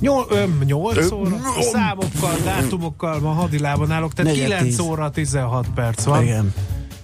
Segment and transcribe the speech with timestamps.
[0.00, 1.36] Nyol, öm, 8 óra,
[1.72, 4.78] számokkal, dátumokkal ma hadilában állok, tehát Negyed 9 tíz.
[4.78, 6.22] óra 16 perc van.
[6.22, 6.54] Igen.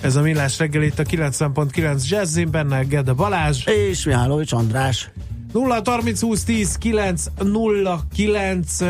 [0.00, 3.66] Ez a Millás reggel itt a 90.9 Jazzin, benne Gede Balázs.
[3.66, 5.10] És Mihálovics András.
[5.56, 8.80] 0 30 20 10 9 0 9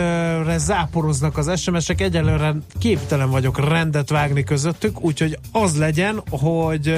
[0.45, 6.95] re záporoznak az SMS-ek, egyelőre képtelen vagyok rendet vágni közöttük, úgyhogy az legyen, hogy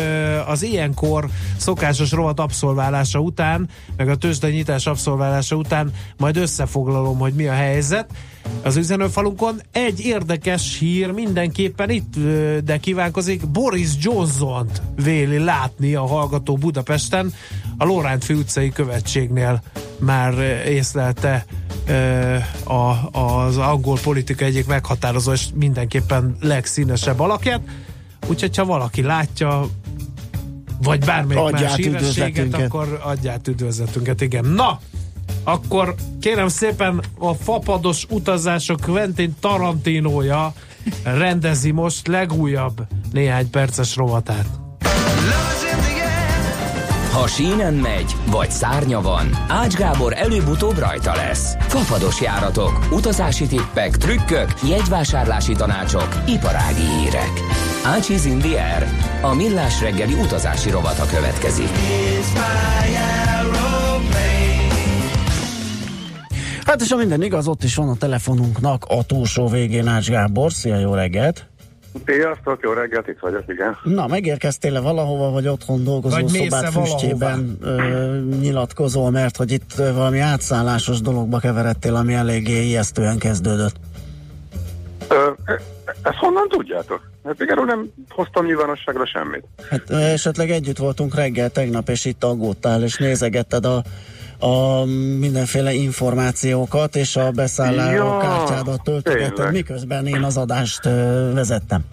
[0.46, 7.46] az ilyenkor szokásos rovat abszolválása után, meg a tőzsdenyítás abszolválása után majd összefoglalom, hogy mi
[7.46, 8.10] a helyzet
[8.62, 9.60] az üzenőfalunkon.
[9.72, 12.14] Egy érdekes hír mindenképpen itt,
[12.64, 14.68] de kívánkozik, Boris Johnson
[15.02, 17.32] véli látni a hallgató Budapesten,
[17.76, 19.62] a Lórántfi utcai követségnél
[19.98, 21.44] már észlelte
[22.64, 27.60] a, az angol politika egyik meghatározó és mindenképpen legszínesebb alakját.
[28.26, 29.68] Úgyhogy ha valaki látja,
[30.82, 34.44] vagy bármelyik Adját más hírességet, akkor adját üdvözletünket, igen.
[34.44, 34.80] Na,
[35.48, 40.52] akkor kérem szépen a fapados utazások Quentin Tarantinója
[41.04, 44.46] rendezi most legújabb néhány perces rovatát.
[47.12, 51.56] Ha sínen megy, vagy szárnya van, Ács Gábor előbb-utóbb rajta lesz.
[51.60, 57.32] Fafados járatok, utazási tippek, trükkök, jegyvásárlási tanácsok, iparági hírek.
[57.84, 58.88] Ácsiz in the air.
[59.22, 61.70] A millás reggeli utazási rovata következik.
[66.68, 70.52] Hát és ha minden igaz, ott is van a telefonunknak a túlsó végén Ács Gábor.
[70.52, 71.46] Szia, jó reggelt!
[72.06, 73.76] Sziasztok, jó reggelt, itt vagyok, igen.
[73.82, 80.18] Na, megérkeztél-e valahova, vagy otthon dolgozó Vagy szobát füstjében ö, nyilatkozol, mert hogy itt valami
[80.18, 83.74] átszállásos dologba keveredtél, ami eléggé ijesztően kezdődött.
[85.08, 85.60] Ö, e-
[86.02, 87.10] ezt honnan tudjátok?
[87.24, 89.44] Hát igen, nem hoztam nyilvánosságra semmit.
[89.70, 93.82] Hát esetleg együtt voltunk reggel tegnap, és itt aggódtál, és nézegetted a,
[94.38, 94.84] a
[95.18, 100.84] mindenféle információkat, és a beszálló Ja, kártyádat töltögetted, miközben én az adást
[101.34, 101.84] vezettem.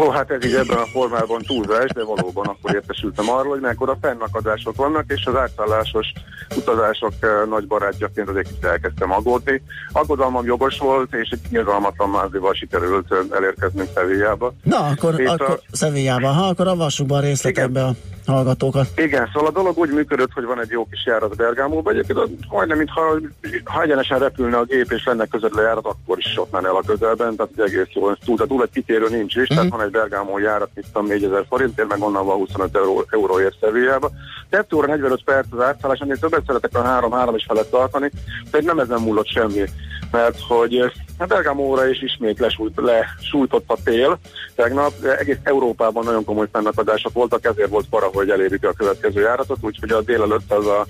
[0.00, 3.96] Ó, hát ez így ebben a formában túlzás, de valóban akkor értesültem arról, hogy mekkora
[4.00, 6.12] fennakadások vannak, és az átszállásos
[6.56, 7.12] utazások
[7.48, 9.62] nagy barátjaként azért kicsit elkezdtem aggódni.
[9.92, 14.54] Aggodalmam jogos volt, és egy nyilvánmatlan mázival sikerült eh, elérkeznünk Szevillába.
[14.62, 17.94] Na, akkor, És a- akkor Szevijában, ha akkor avassuk be a részletekbe a
[18.26, 18.86] hallgatókat.
[18.96, 21.90] Igen, szóval a dolog úgy működött, hogy van egy jó kis járat Bergámóba.
[21.90, 23.20] Egyébként az majdnem, mintha
[23.64, 26.82] ha egyenesen repülne a gép és lenne között járat, akkor is ott menne el a
[26.86, 29.90] közelben, tehát egy egész jó, túl, tehát túl egy kitérő nincs is, tehát van egy
[29.90, 34.10] Bergámó járat, mit tudom, 4000 forintért, meg onnan van 25 euró, euróért Szevillába.
[34.50, 38.10] 2 óra 45 perc az átszállás, ennél többet szeretek a 3-3 is felett tartani,
[38.50, 39.64] tehát nem ezen múlott semmi
[40.12, 44.18] mert hogy hát Bergamóra is ismét lesújt, lesújtott a tél.
[44.54, 49.58] Tegnap, egész Európában nagyon komoly fennakadások voltak, ezért volt para, hogy elérjük a következő járatot,
[49.60, 50.86] úgyhogy a délelőtt az a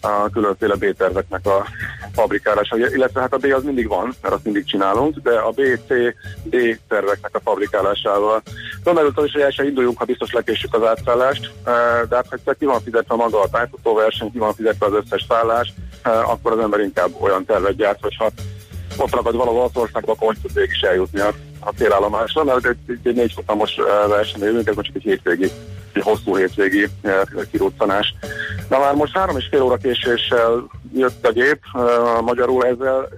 [0.00, 1.66] a különféle B-terveknek a
[2.12, 5.60] fabrikálása, illetve hát a B az mindig van, mert azt mindig csinálunk, de a B,
[5.86, 5.92] C,
[6.42, 8.42] D terveknek a fabrikálásával.
[8.84, 11.50] Gondoltam is, hogy el se induljunk, ha biztos lekésük az átszállást,
[12.08, 15.24] de hát ha ki van fizetve maga a tájfutó verseny, ki van fizetve az összes
[15.28, 15.72] szállás,
[16.02, 18.30] akkor az ember inkább olyan tervet gyárt, hogyha
[18.96, 22.66] ott ragad valahol az országban, akkor hogy tud végig is eljutni a, a célállomásra, mert
[22.66, 25.50] egy, egy, egy négy futamos eh, verseny élünk, ez most egy hétvégi,
[25.92, 26.88] egy hosszú hétvégi
[27.50, 28.14] kiruccanás.
[28.68, 31.60] Na már most három és fél óra késéssel jött a gép,
[32.20, 33.08] magyarul ezzel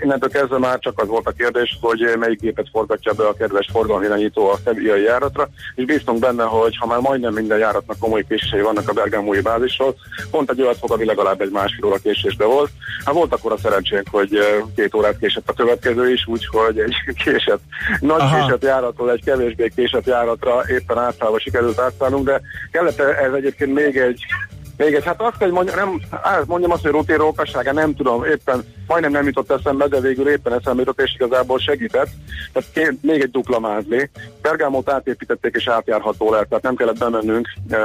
[0.00, 3.68] Innentől kezdve már csak az volt a kérdés, hogy melyik gépet forgatja be a kedves
[3.72, 8.24] forgalmi irányító a szevillai járatra, és bíztunk benne, hogy ha már majdnem minden járatnak komoly
[8.28, 9.94] késései vannak a bergámói bázisról,
[10.30, 12.70] pont egy olyat fog, ami legalább egy másfél óra késésbe volt.
[13.04, 14.38] Hát volt akkor a szerencsénk, hogy
[14.76, 16.94] két órát késett a következő is, úgyhogy egy
[17.24, 17.60] késett,
[18.00, 18.40] nagy Aha.
[18.40, 22.40] késett járatról egy kevésbé késett járatra éppen átszállva sikerült átszállnunk, de
[22.72, 24.24] kellett ez egyébként még egy
[24.78, 28.24] még egy, hát azt, hogy mondjam, nem, á, mondjam azt, hogy rutin rókassága, nem tudom,
[28.24, 32.08] éppen majdnem nem jutott eszembe, de végül éppen eszembe jutott, és igazából segített.
[32.52, 34.10] Tehát ké, még egy dupla mázli.
[34.42, 37.78] Bergámót átépítették és átjárható lett, tehát nem kellett bemennünk e,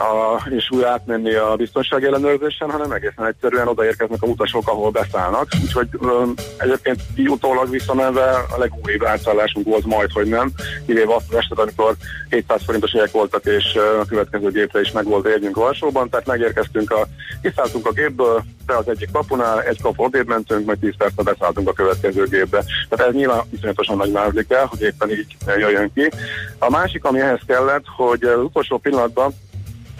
[0.00, 5.48] a, és úgy átmenni a biztonsági ellenőrzésen, hanem egészen egyszerűen odaérkeznek a utasok, ahol beszállnak.
[5.62, 10.50] Úgyhogy um, egyébként utólag visszamenve a legújabb átszállásunk volt majd, hogy nem,
[10.86, 11.94] kivéve azt az estet, amikor
[12.28, 16.90] 700 forintos jegyek voltak, és a következő gépre is meg volt érjünk Varsóban, tehát megérkeztünk,
[16.90, 17.06] a,
[17.42, 21.68] kiszálltunk a gépből, be az egyik kapunál, egy kapu odébb mentünk, majd 10 percre beszálltunk
[21.68, 22.64] a következő gépbe.
[22.88, 26.10] Tehát ez nyilván iszonyatosan nagy mázlik el, hogy éppen így jöjjön ki.
[26.58, 29.34] A másik, ami ehhez kellett, hogy az utolsó pillanatban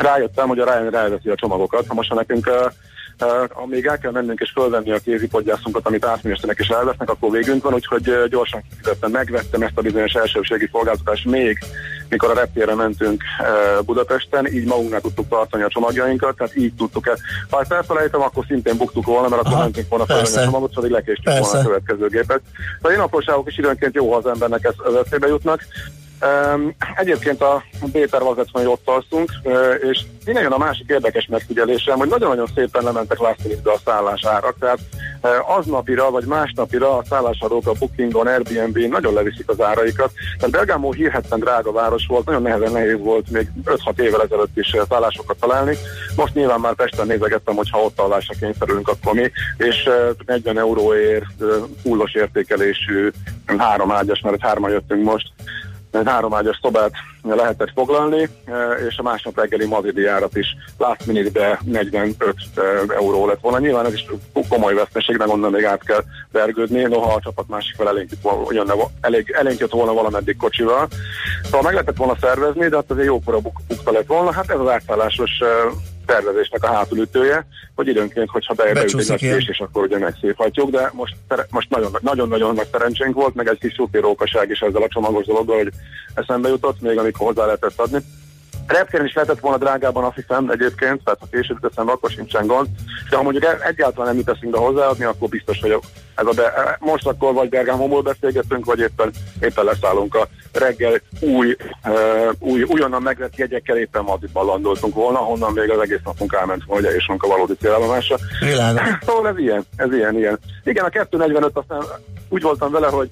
[0.03, 1.87] rájöttem, hogy a Ryan elveszi a csomagokat.
[1.87, 2.73] Ha most nekünk uh,
[3.21, 7.63] uh, amíg el kell mennünk és fölvenni a kézipodgyászunkat, amit átmérstenek és elvesznek, akkor végünk
[7.63, 11.59] van, úgyhogy gyorsan kifizettem, megvettem ezt a bizonyos elsőségi szolgáltatást még,
[12.09, 13.23] mikor a reptérre mentünk
[13.85, 17.17] Budapesten, így magunknál tudtuk tartani a csomagjainkat, tehát így tudtuk el.
[17.51, 20.73] Ha ezt elfelejtem, akkor szintén buktuk volna, mert akkor Aha, mentünk volna fölvenni a csomagot,
[20.73, 22.41] szóval lekéstük volna a következő gépet.
[22.83, 25.65] Tehát én apróságok is időnként jó, ha az embernek ez, ez eszébe jutnak.
[26.23, 27.63] Um, egyébként a
[27.93, 29.31] Béter az hogy ott alszunk,
[29.91, 34.79] és innen jön a másik érdekes megfigyelésem, hogy nagyon-nagyon szépen lementek last a szállásárak, tehát
[35.47, 40.13] aznapira vagy másnapira a szállásadók a Bookingon, airbnb nagyon leviszik az áraikat.
[40.37, 44.77] Tehát Belgámó hírhetten drága város volt, nagyon nehezen nehéz volt még 5-6 évvel ezelőtt is
[44.89, 45.77] szállásokat találni.
[46.17, 50.59] Most nyilván már Pesten nézegettem, hogy ha ott alásra kényszerülünk, akkor mi, és uh, 40
[50.59, 51.45] euróért
[51.83, 53.11] fullos értékelésű
[53.47, 55.33] három ágyas, mert hárman jöttünk most,
[55.91, 56.93] egy háromágyas szobát
[57.23, 60.47] lehetett foglalni, e, és a másnap reggeli madridi járat is
[60.79, 62.61] last minute 45 e,
[62.95, 63.59] euró lett volna.
[63.59, 64.07] Nyilván ez is
[64.49, 66.03] komoly veszteség, de onnan még át kell
[66.33, 68.11] vergődni, noha a csapat másik fel elénk
[69.01, 70.89] elég, elénk jött volna valameddig kocsival.
[71.45, 74.33] Szóval meg lehetett volna szervezni, de hát azért jókora bukta lett volna.
[74.33, 75.31] Hát ez az átszállásos
[76.13, 81.15] tervezésnek a hátulütője, hogy időnként, hogyha beérjük egy nagy késés, akkor ugye megszéphatjuk, de most,
[81.51, 81.69] most
[82.01, 85.73] nagyon-nagyon nagy szerencsénk volt, meg egy kis rókaság is ezzel a csomagos dologgal, hogy
[86.15, 87.99] eszembe jutott, még amikor hozzá lehetett adni.
[88.71, 92.69] Reptéren is lehetett volna drágában, azt hiszem egyébként, tehát ha később teszem, akkor sincsen gond.
[93.11, 95.83] De ha mondjuk egyáltalán nem jut eszünkbe hozzáadni, akkor biztos vagyok.
[96.15, 101.57] Ez a be, most akkor vagy Bergámomból beszélgetünk, vagy éppen, éppen leszállunk a reggel új,
[101.85, 106.65] uh, új újonnan megvett jegyekkel éppen Madridban landoltunk volna, honnan még az egész napunk elment
[106.65, 108.17] volna, hogy a valódi célállomásra.
[109.07, 110.39] Szóval ez ilyen, ez ilyen, ilyen.
[110.65, 111.83] Igen, a 245 aztán
[112.29, 113.09] úgy voltam vele, hogy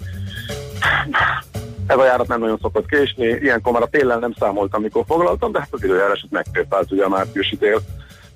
[1.89, 5.53] ez a járat nem nagyon szokott késni, ilyenkor már a télen nem számoltam, mikor foglaltam,
[5.53, 7.81] de hát az időjárásot megtértált ugye a márciusi tél.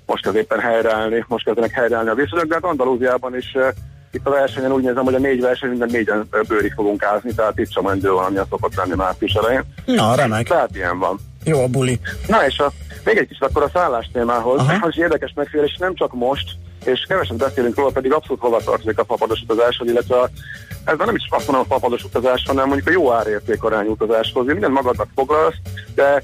[0.05, 3.67] Most kezd éppen helyreállni, most kezdenek helyreállni a viszonyok, de hát Andalúziában is uh,
[4.13, 7.59] itt a versenyen úgy nézem, hogy a négy verseny minden négyen bőrig fogunk ázni, tehát
[7.59, 9.63] itt sem olyan van, ami a szokott lenni március elején.
[9.85, 10.47] Na, remek.
[10.47, 11.19] Tehát ilyen van.
[11.43, 11.99] Jó a buli.
[12.27, 12.71] Na és a,
[13.05, 16.51] még egy kicsit akkor a szállás témához, az érdekes megfélés, nem csak most,
[16.85, 20.29] és keveset beszélünk róla, pedig abszolút hova tartozik a papados utazás, illetve a,
[20.85, 24.45] ez nem is azt mondom a papados utazás, hanem mondjuk a jó árérték arányú utazáshoz.
[24.45, 25.55] Minden magadnak foglalsz,
[25.95, 26.23] de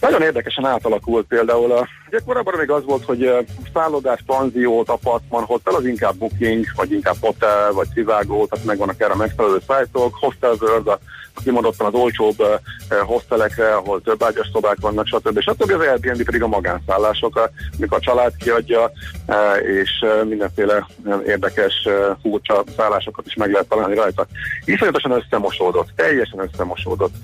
[0.00, 1.72] nagyon érdekesen átalakult például.
[1.72, 6.92] A, ugye korábban még az volt, hogy szállodás, panziót, apartman, hotel, az inkább booking, vagy
[6.92, 10.98] inkább hotel, vagy civágó, tehát megvannak erre megfelelő szájtok, hostel world, a
[11.44, 15.40] kimondottan az olcsóbb uh, hostelekre, ahol több ágyas szobák vannak, stb.
[15.40, 15.70] stb.
[15.70, 18.90] Az Airbnb pedig a magánszállások, amikor a család kiadja,
[19.26, 19.36] uh,
[19.80, 19.90] és
[20.28, 20.86] mindenféle
[21.26, 21.88] érdekes,
[22.22, 24.26] furcsa szállásokat is meg lehet találni rajta.
[24.64, 27.14] Iszonyatosan összemosódott, teljesen összemosódott.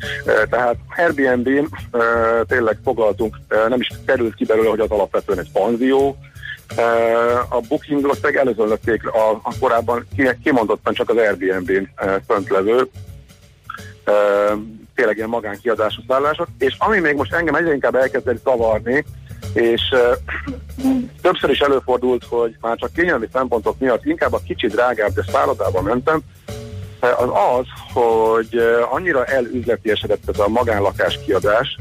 [0.50, 1.48] Tehát Airbnb
[2.46, 3.36] tényleg foglaltunk,
[3.68, 6.16] nem is került ki belőle, hogy az alapvetően egy panzió,
[7.48, 10.06] a Bookingot meg előzönlötték a, a korábban
[10.42, 11.88] kimondottan csak az Airbnb-n
[12.26, 12.88] fönt levő
[14.94, 19.04] tényleg ilyen magánkiadású szállások, és ami még most engem egyre inkább elkezdeni zavarni,
[19.54, 19.80] és
[21.22, 25.82] többször is előfordult, hogy már csak kényelmi szempontok miatt inkább a kicsit drágább, de szállodába
[25.82, 26.20] mentem,
[27.00, 27.28] az
[27.58, 31.78] az, hogy annyira elüzletiesedett ez a magánlakás kiadás,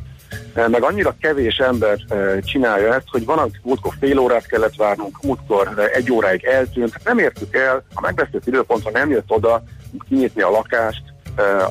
[0.54, 1.98] meg annyira kevés ember
[2.44, 7.20] csinálja ezt, hogy van, amikor múltkor fél órát kellett várnunk, múltkor egy óráig eltűnt, nem
[7.20, 9.64] értük el, a megbeszélt időpontra nem jött oda
[10.08, 11.04] kinyitni a lakást,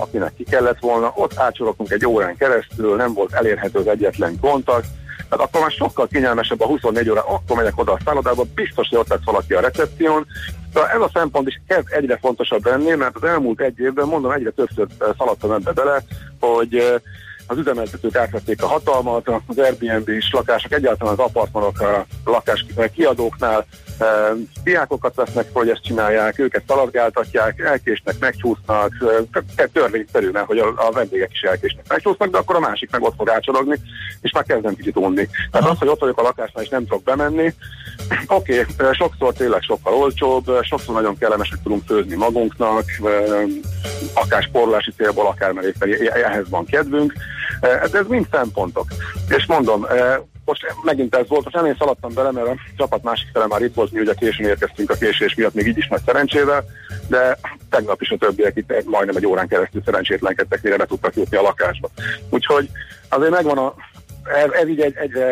[0.00, 4.86] akinek ki kellett volna, ott átsoroltunk egy órán keresztül, nem volt elérhető az egyetlen kontakt,
[5.28, 8.98] tehát akkor már sokkal kényelmesebb a 24 óra, akkor megyek oda a szállodába, biztos, hogy
[8.98, 10.26] ott lesz valaki a recepción.
[10.72, 14.30] Tehát ez a szempont is kezd egyre fontosabb lenni, mert az elmúlt egy évben, mondom,
[14.30, 14.86] egyre többször
[15.18, 16.02] szaladtam ebbe bele,
[16.40, 17.00] hogy
[17.50, 22.64] az üzemeltetők átvették a hatalmat, az Airbnb is lakások, egyáltalán az apartmanok a lakás
[22.94, 23.66] kiadóknál
[24.64, 28.92] diákokat vesznek hogy ezt csinálják, őket taladgáltatják, elkésnek, megcsúsznak,
[29.72, 33.30] törvényszerű, hogy a, a vendégek is elkésnek, megcsúsznak, de akkor a másik meg ott fog
[33.30, 33.76] ácsorogni,
[34.20, 35.28] és már kezdem kicsit unni.
[35.50, 37.54] Tehát az, hogy ott vagyok a lakásnál és nem tudok bemenni,
[38.26, 42.84] oké, okay, sokszor tényleg sokkal olcsóbb, sokszor nagyon kellemes, hogy tudunk főzni magunknak,
[44.14, 47.12] akár sporlási célból, akár mert éppen ehhez van kedvünk,
[47.60, 48.86] de ez mind szempontok.
[49.28, 49.86] És mondom,
[50.44, 53.62] most megint ez volt, most nem én szaladtam bele, mert a csapat másik fele már
[53.62, 56.64] itt volt, mi ugye későn érkeztünk a késés miatt, még így is nagy szerencsével,
[57.08, 57.38] de
[57.70, 61.42] tegnap is a többiek itt majdnem egy órán keresztül szerencsétlenkedtek, mire be tudtak jutni a
[61.42, 61.90] lakásba.
[62.30, 62.70] Úgyhogy
[63.08, 63.74] azért megvan a
[64.24, 65.26] ez, ez, így egy, egyre,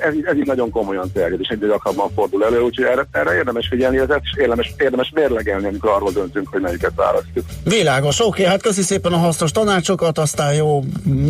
[0.00, 3.68] ez, ez így nagyon komolyan terjed, és egyre gyakrabban fordul elő, úgyhogy erre, erre érdemes
[3.68, 7.44] figyelni, ez és érdemes, érdemes mérlegelni, amikor arról döntünk, hogy melyiket választjuk.
[7.64, 10.82] Világos, oké, hát köszi szépen a hasznos tanácsokat, aztán jó,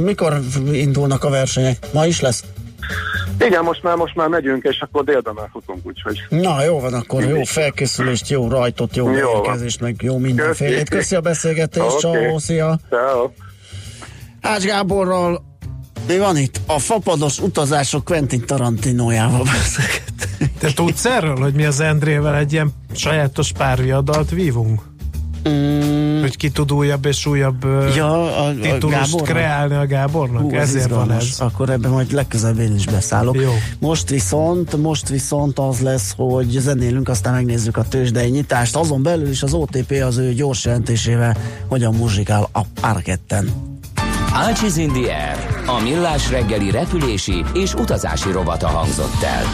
[0.02, 0.40] mikor
[0.72, 1.78] indulnak a versenyek?
[1.92, 2.44] Ma is lesz?
[3.40, 6.20] Igen, most már, most már megyünk, és akkor délben már futunk, úgyhogy...
[6.28, 10.88] Na, jó van, akkor jó felkészülést, jó rajtot, jó, jó érkezést, meg jó mindenfélét.
[10.88, 12.22] Köszi a beszélgetést, okay.
[12.22, 12.78] ciao, szia!
[12.88, 13.30] Ciao.
[14.40, 15.44] Ács Gáborral
[16.06, 16.60] mi van itt?
[16.66, 20.58] A fapados utazások Quentin Tarantinójával beszélgetünk.
[20.58, 24.82] Te tudsz erről, hogy mi az Endrével egy ilyen sajátos párviadalt vívunk?
[25.48, 26.20] Mm.
[26.20, 30.42] Hogy ki tud újabb és újabb ja, a, a titulust kreálni a Gábornak?
[30.42, 31.36] Hú, Ezért van ez.
[31.38, 33.36] Akkor ebben majd legközelebb én is beszállok.
[33.40, 33.52] Jó.
[33.78, 38.76] Most viszont, most viszont az lesz, hogy zenélünk, aztán megnézzük a tőzsdei nyitást.
[38.76, 41.36] Azon belül is az OTP az ő gyors jelentésével
[41.68, 43.73] hogyan muzsikál a parketten.
[44.36, 49.44] Ácsiz in the air, a millás reggeli repülési és utazási rovata hangzott el.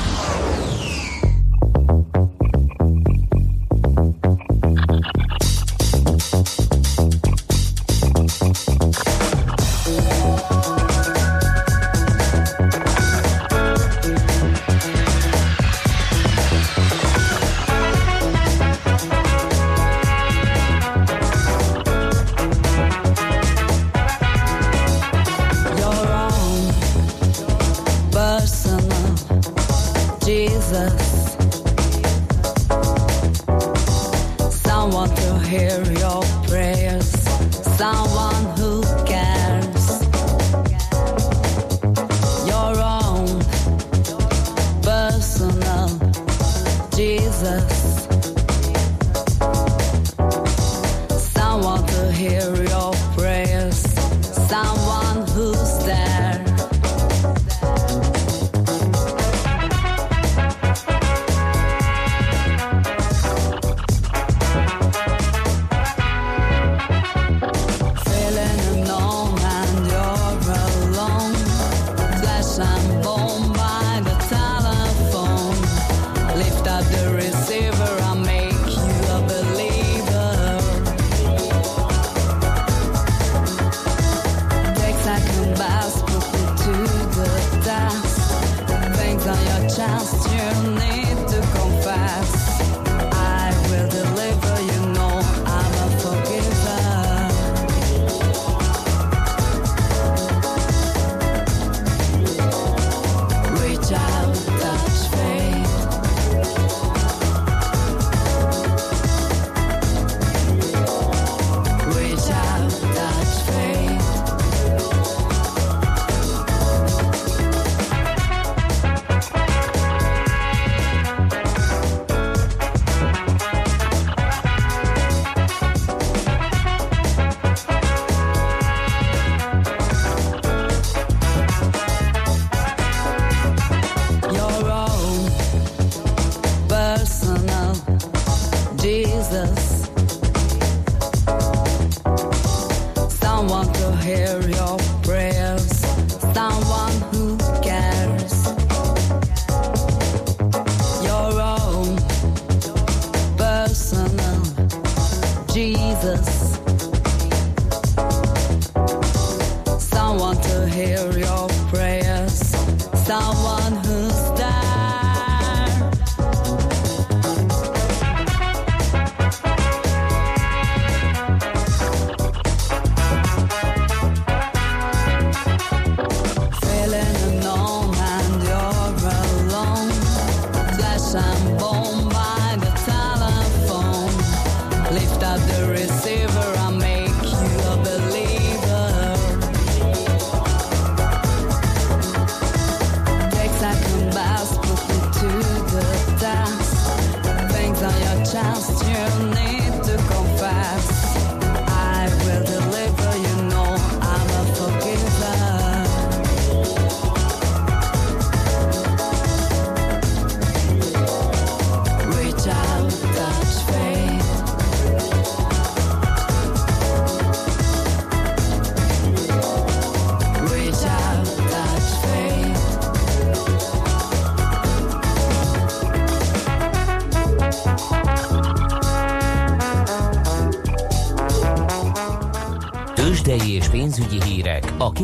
[198.30, 199.69] child's journey.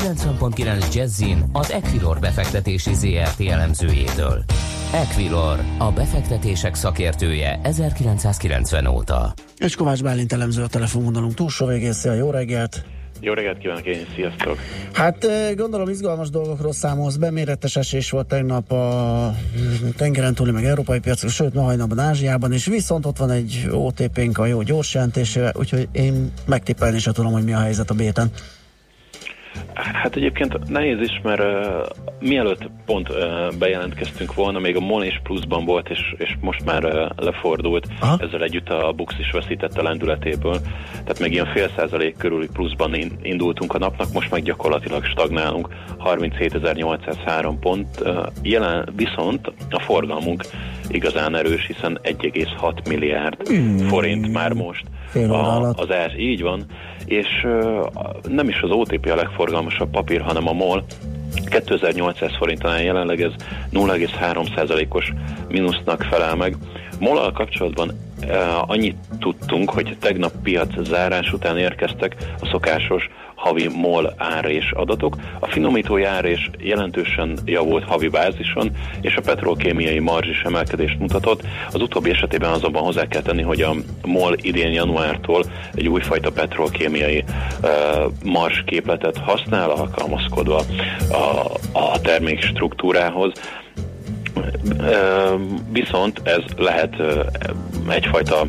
[0.07, 4.45] 90.9 Jazzin az Equilor befektetési ZRT elemzőjétől.
[4.93, 9.35] Equilor, a befektetések szakértője 1990 óta.
[9.57, 12.85] És Kovács Bálint elemző a telefonvonalunk túlsó végészé, jó reggelt!
[13.21, 14.59] Jó reggelt kívánok én, sziasztok!
[14.93, 19.35] Hát gondolom izgalmas dolgokról számolsz be, méretes esés volt tegnap a
[19.97, 24.39] tengeren túli meg európai piacon, sőt ma hajnalban Ázsiában, és viszont ott van egy OTP-nk
[24.39, 28.31] a jó gyors jelentésével, úgyhogy én megtippelni sem tudom, hogy mi a helyzet a béten.
[29.77, 31.87] Hát egyébként nehéz is, mert uh,
[32.21, 33.17] mielőtt pont uh,
[33.59, 37.87] bejelentkeztünk volna, még a MOL és pluszban volt, és, és most már uh, lefordult.
[38.01, 38.17] Aha.
[38.21, 40.61] Ezzel együtt a Bux is veszítette a lendületéből.
[40.93, 45.69] Tehát még ilyen fél százalék körüli pluszban in, indultunk a napnak, most meg gyakorlatilag stagnálunk.
[46.05, 47.89] 37.803 pont.
[48.01, 50.45] Uh, jelen viszont a forgalmunk
[50.89, 53.77] igazán erős, hiszen 1,6 milliárd mm.
[53.77, 54.85] forint már most.
[55.25, 56.65] A, az ás, így van.
[57.05, 57.47] És
[58.29, 60.85] nem is az OTP a legforgalmasabb papír, hanem a MOL,
[61.45, 63.33] 2800 forintonál jelenleg ez
[63.73, 65.13] 0,3%-os
[65.49, 66.57] mínusznak felel meg.
[66.99, 67.93] mol kapcsolatban
[68.67, 75.17] annyit tudtunk, hogy tegnap piac zárás után érkeztek a szokásos havi MOL ár és adatok.
[75.41, 81.43] A finomító ár és jelentősen javult havi bázison, és a petrolkémiai marzs is emelkedést mutatott.
[81.73, 83.75] Az utóbbi esetében azonban hozzá kell tenni, hogy a
[84.07, 87.25] MOL idén januártól egy újfajta petrolkémiai
[87.63, 87.71] uh,
[88.25, 90.63] marzs képletet használ, alkalmazkodva
[91.11, 93.33] a, a termék struktúrához.
[95.73, 96.95] Viszont ez lehet
[97.89, 98.47] egyfajta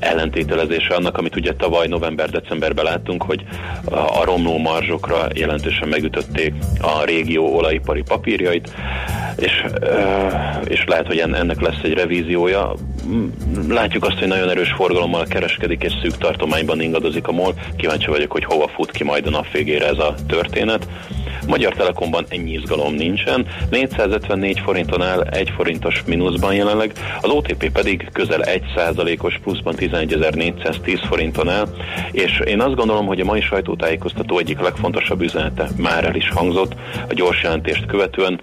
[0.00, 3.44] ellentételezése annak, amit ugye tavaly november-decemberben láttunk, hogy
[3.84, 8.72] a romló marzsokra jelentősen megütötték a régió olajipari papírjait,
[9.36, 9.64] és,
[10.64, 12.74] és lehet, hogy ennek lesz egy revíziója.
[13.68, 17.54] Látjuk azt, hogy nagyon erős forgalommal kereskedik, és szűk tartományban ingadozik a MOL.
[17.76, 20.88] Kíváncsi vagyok, hogy hova fut ki majd a nap végére ez a történet.
[21.48, 28.08] Magyar Telekomban ennyi izgalom nincsen, 454 forinton áll, 1 forintos mínuszban jelenleg, az OTP pedig
[28.12, 28.62] közel 1
[29.18, 31.68] os pluszban 11.410 forinton áll,
[32.12, 36.74] és én azt gondolom, hogy a mai sajtótájékoztató egyik legfontosabb üzenete már el is hangzott
[37.08, 38.40] a gyors jelentést követően,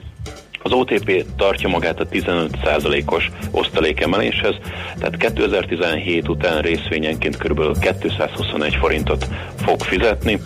[0.66, 4.56] az OTP tartja magát a 15%-os osztalékemeléshez,
[4.98, 7.80] tehát 2017 után részvényenként kb.
[7.80, 10.40] 221 forintot fog fizetni.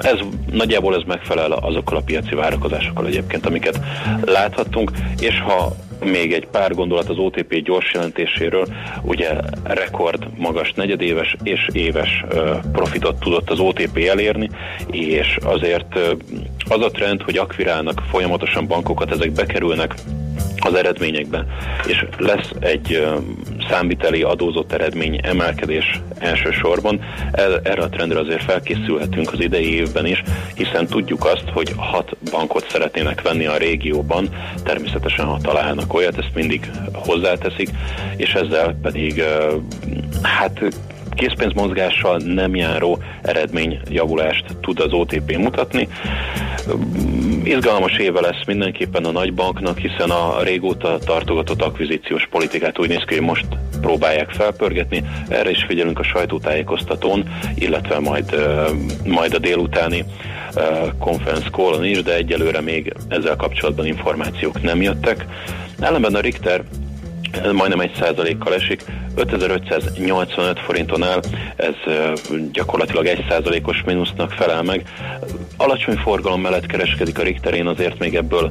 [0.00, 0.18] Ez
[0.52, 3.80] nagyjából ez megfelel azokkal a piaci várakozásokkal egyébként, amiket
[4.24, 8.66] láthattunk, és ha még egy pár gondolat az OTP gyors jelentéséről,
[9.02, 9.30] ugye
[9.62, 12.24] rekord magas negyedéves és éves
[12.72, 14.50] profitot tudott az OTP elérni,
[14.90, 15.98] és azért
[16.68, 19.94] az a trend, hogy akvirálnak folyamatosan bankokat, ezek bekerülnek
[20.60, 21.46] az eredményekben,
[21.86, 23.06] és lesz egy
[23.70, 27.00] számviteli adózott eredmény emelkedés elsősorban.
[27.62, 30.22] Erre a trendre azért felkészülhetünk az idei évben is,
[30.54, 34.28] hiszen tudjuk azt, hogy hat bankot szeretnének venni a régióban,
[34.64, 37.68] természetesen ha találnak olyat, ezt mindig hozzáteszik,
[38.16, 39.24] és ezzel pedig
[40.22, 40.60] hát
[41.18, 45.88] készpénzmozgással nem járó eredményjavulást tud az OTP mutatni.
[47.44, 53.14] Izgalmas éve lesz mindenképpen a nagybanknak, hiszen a régóta tartogatott akvizíciós politikát úgy néz ki,
[53.14, 53.46] hogy most
[53.80, 55.04] próbálják felpörgetni.
[55.28, 58.36] Erre is figyelünk a sajtótájékoztatón, illetve majd,
[59.04, 60.04] majd a délutáni
[60.98, 65.26] conference call is, de egyelőre még ezzel kapcsolatban információk nem jöttek.
[65.80, 66.62] Ellenben a Richter
[67.52, 68.84] majdnem egy százalékkal esik,
[69.18, 71.20] 5585 forinton áll,
[71.56, 71.74] ez
[72.52, 74.82] gyakorlatilag egy százalékos mínusznak felel meg.
[75.56, 78.50] Alacsony forgalom mellett kereskedik a Richterén, azért még ebből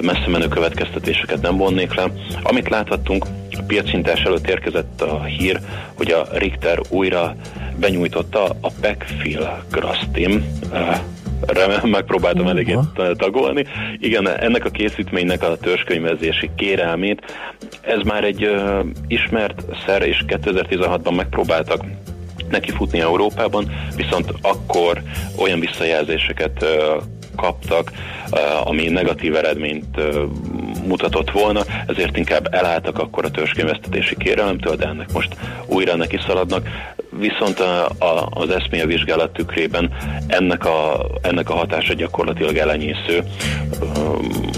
[0.00, 2.12] messze menő következtetéseket nem vonnék le.
[2.42, 3.24] Amit láthattunk,
[3.58, 5.60] a piacintás előtt érkezett a hír,
[5.94, 7.36] hogy a Richter újra
[7.80, 10.44] benyújtotta a Backfill Grastim
[11.82, 12.58] megpróbáltam uh-huh.
[12.58, 12.78] eléggé
[13.16, 13.64] tagolni.
[13.98, 17.22] Igen, ennek a készítménynek a törzskönyvezési kérelmét,
[17.80, 21.84] ez már egy uh, ismert szer, és 2016-ban megpróbáltak
[22.50, 25.02] neki futni Európában, viszont akkor
[25.36, 26.64] olyan visszajelzéseket
[27.36, 27.92] kaptak,
[28.64, 29.96] ami negatív eredményt
[30.86, 36.68] mutatott volna, ezért inkább elálltak akkor a törzskönyvesztetési kérelemtől, de ennek most újra neki szaladnak.
[37.18, 39.90] Viszont a, a, az eszmény vizsgálat tükrében
[40.26, 43.24] ennek a, ennek a hatása gyakorlatilag elenyésző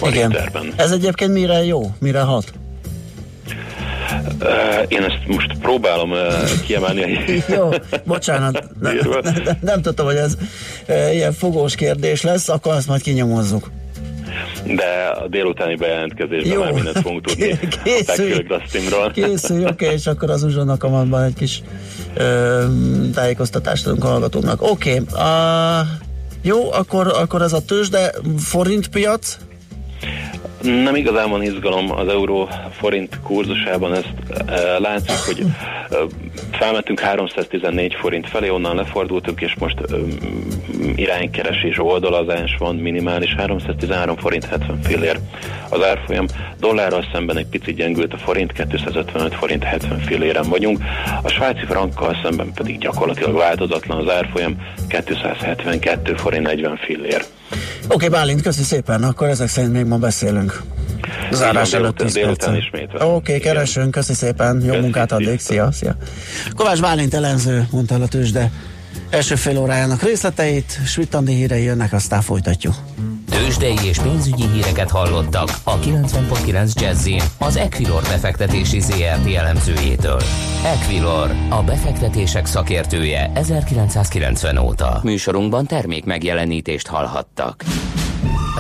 [0.01, 0.37] a Igen.
[0.77, 1.81] Ez egyébként mire jó?
[1.99, 2.53] Mire hat?
[4.89, 6.13] Én ezt most próbálom
[6.67, 7.19] kiemelni.
[7.57, 7.69] Jó,
[8.05, 10.37] bocsánat, nem, nem, nem tudtam, hogy ez
[11.13, 13.71] ilyen fogós kérdés lesz, akkor azt majd kinyomozzuk.
[14.65, 16.63] de a délutáni bejelentkezésben Jó.
[16.63, 21.23] már mindent fogunk tudni készülj, a Backfield Készülj, oké, okay, és akkor az uzsonnak kamatban
[21.23, 21.63] egy kis
[22.15, 22.65] ö,
[23.15, 24.63] tájékoztatást adunk a hallgatóknak.
[24.63, 25.19] Oké, okay,
[26.43, 29.39] jó, akkor, akkor ez a tőzsde forintpiac,
[30.63, 34.13] nem igazán van izgalom az euró forint kurzusában, ezt
[34.47, 35.47] e, látszik, hogy
[35.91, 35.97] e,
[36.53, 39.95] felmentünk 314 forint felé, onnan lefordultunk, és most e,
[40.95, 45.19] iránykeresés oldalazás van, minimális 313 forint 70 fillér
[45.69, 46.27] az árfolyam.
[46.59, 50.79] Dollárral szemben egy picit gyengült a forint, 255 forint 70 filléren vagyunk,
[51.23, 54.57] a svájci frankkal szemben pedig gyakorlatilag változatlan az árfolyam,
[54.89, 57.25] 272 forint 40 fillér.
[57.85, 60.63] Oké, okay, Bálint, köszi szépen, akkor ezek szerint még ma beszélünk.
[61.31, 65.97] Zárás előtt 10 Oké, okay, keresünk, köszi szépen, jó köszi, munkát addig, szia, szia.
[66.57, 68.51] Kovács Bálint elemző, mondta a tőzsde
[69.11, 72.75] első fél órájának részleteit, Svittandi hírei jönnek, aztán folytatjuk.
[73.31, 80.21] Tőzsdei és pénzügyi híreket hallottak a 90.9 jazz az Equilor befektetési ZRT elemzőjétől.
[80.65, 85.01] Equilor, a befektetések szakértője 1990 óta.
[85.03, 87.65] Műsorunkban termék megjelenítést hallhattak.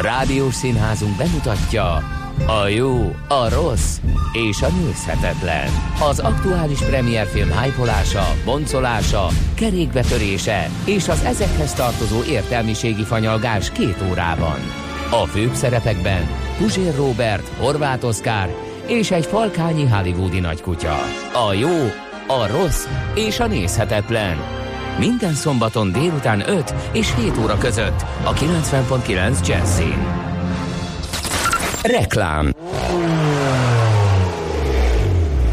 [0.00, 4.00] Rádiós színházunk bemutatja a jó, a rossz
[4.32, 5.68] és a nézhetetlen.
[6.08, 14.58] Az aktuális premierfilm hypolása, boncolása, kerékbetörése és az ezekhez tartozó értelmiségi fanyalgás két órában.
[15.10, 18.54] A főbb szerepekben Puzsér Robert, Horváth Oszkár
[18.86, 20.96] és egy falkányi hollywoodi nagykutya.
[21.48, 21.84] A jó,
[22.26, 24.36] a rossz és a nézhetetlen.
[24.98, 30.19] Minden szombaton délután 5 és 7 óra között a 90.9 Jazzin.
[31.82, 32.52] Reklám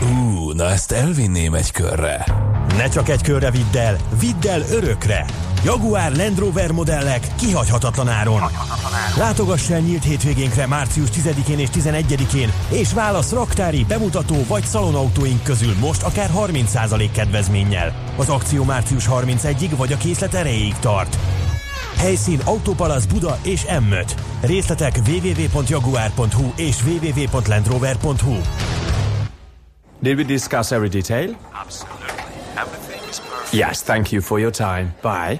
[0.01, 2.25] Ú, na ezt elvinném egy körre.
[2.77, 5.25] Ne csak egy körre vidd el, vidd el örökre!
[5.63, 8.41] Jaguar Land Rover modellek kihagyhatatlan áron.
[9.17, 15.75] Látogass el nyílt hétvégénkre március 10-én és 11-én, és válasz raktári, bemutató vagy szalonautóink közül
[15.79, 17.93] most akár 30% kedvezménnyel.
[18.17, 21.17] Az akció március 31-ig vagy a készlet erejéig tart.
[21.97, 24.26] Helyszín Autopalasz Buda és M5.
[24.41, 28.35] Részletek www.jaguar.hu és www.landrover.hu
[29.99, 31.37] Did we discuss every detail?
[31.63, 32.23] Absolutely.
[32.55, 33.53] Everything is perfect.
[33.53, 34.95] Yes, thank you for your time.
[35.01, 35.39] Bye.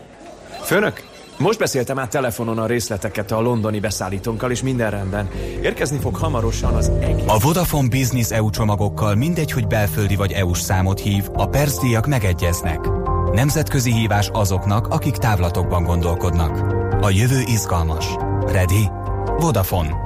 [0.61, 1.03] Főnök,
[1.37, 5.29] most beszéltem át telefonon a részleteket a londoni beszállítónkkal, és minden rendben.
[5.61, 7.27] Érkezni fog hamarosan az egész...
[7.27, 12.79] A Vodafone Business EU csomagokkal mindegy, hogy belföldi vagy EU-s számot hív, a percdíjak megegyeznek.
[13.31, 16.75] Nemzetközi hívás azoknak, akik távlatokban gondolkodnak.
[17.01, 18.26] A jövő izgalmas.
[18.49, 18.89] Ready?
[19.37, 19.97] Vodafone.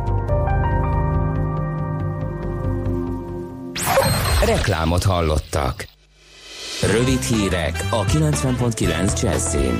[4.45, 5.88] Reklámot hallottak.
[6.91, 9.80] Rövid hírek a 90.9 Jazzin.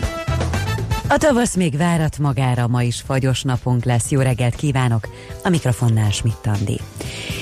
[1.10, 4.10] A tavasz még várat magára, ma is fagyos napunk lesz.
[4.10, 5.08] Jó reggelt kívánok!
[5.44, 6.80] A mikrofonnál Schmidt Andi.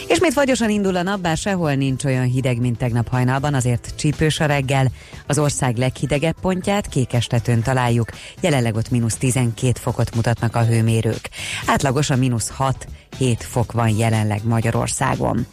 [0.09, 4.39] Ismét fagyosan indul a nap, bár sehol nincs olyan hideg, mint tegnap hajnalban, azért csípős
[4.39, 4.91] a reggel.
[5.27, 8.09] Az ország leghidegebb pontját Kékestetőn találjuk,
[8.41, 11.29] jelenleg ott mínusz 12 fokot mutatnak a hőmérők.
[11.65, 15.45] Átlagosan mínusz 6 7 fok van jelenleg Magyarországon.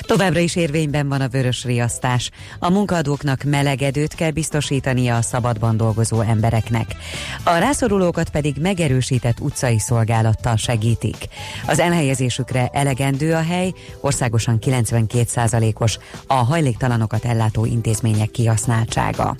[0.00, 2.30] Továbbra is érvényben van a vörös riasztás.
[2.58, 6.96] A munkaadóknak melegedőt kell biztosítania a szabadban dolgozó embereknek.
[7.44, 11.16] A rászorulókat pedig megerősített utcai szolgálattal segítik.
[11.66, 19.36] Az elhelyezésükre elegendő a hely, országosan 92%-os a hajléktalanokat ellátó intézmények kihasználtsága.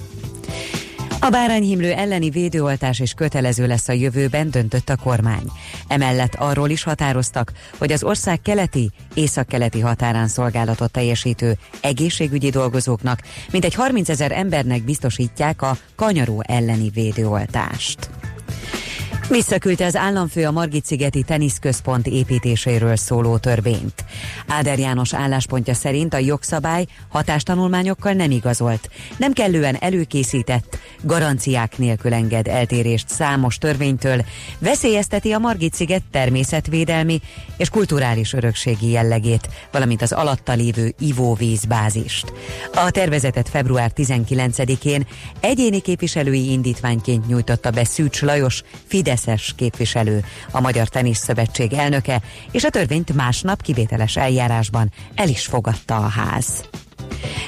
[1.23, 5.45] A bárányhimlő elleni védőoltás is kötelező lesz a jövőben, döntött a kormány.
[5.89, 13.21] Emellett arról is határoztak, hogy az ország keleti, északkeleti határán szolgálatot teljesítő egészségügyi dolgozóknak
[13.51, 18.11] mintegy 30 ezer embernek biztosítják a kanyaró elleni védőoltást.
[19.31, 24.05] Visszaküldte az államfő a Margit-szigeti teniszközpont építéséről szóló törvényt.
[24.47, 32.47] Áder János álláspontja szerint a jogszabály hatástanulmányokkal nem igazolt, nem kellően előkészített, garanciák nélkül enged
[32.47, 34.25] eltérést számos törvénytől,
[34.59, 37.21] veszélyezteti a Margit-sziget természetvédelmi
[37.57, 42.33] és kulturális örökségi jellegét, valamint az alatta lévő ivóvízbázist.
[42.75, 45.07] A tervezetet február 19-én
[45.41, 52.21] egyéni képviselői indítványként nyújtotta be Szűcs Lajos, Fidesz Fideszes képviselő, a Magyar Tenisz Szövetség elnöke,
[52.51, 56.65] és a törvényt másnap kivételes eljárásban el is fogadta a ház.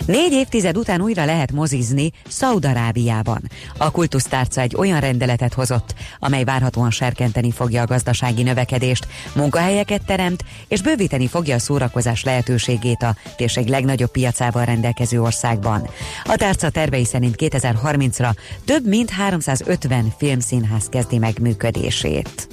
[0.06, 3.42] Négy évtized után újra lehet mozizni Szaudarábiában.
[3.76, 10.44] A kultusztárca egy olyan rendeletet hozott, amely várhatóan serkenteni fogja a gazdasági növekedést, munkahelyeket teremt,
[10.68, 15.88] és bővíteni fogja a szórakozás lehetőségét a térség legnagyobb piacával rendelkező országban.
[16.24, 18.30] A tárca tervei szerint 2030-ra
[18.64, 22.48] több mint 350 filmszínház kezdi meg működését.